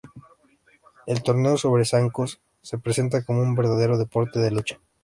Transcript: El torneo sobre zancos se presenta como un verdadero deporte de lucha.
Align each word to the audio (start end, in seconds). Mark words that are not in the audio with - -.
El 1.05 1.21
torneo 1.21 1.57
sobre 1.59 1.85
zancos 1.85 2.41
se 2.63 2.79
presenta 2.79 3.23
como 3.23 3.43
un 3.43 3.53
verdadero 3.53 3.99
deporte 3.99 4.39
de 4.39 4.49
lucha. 4.49 4.79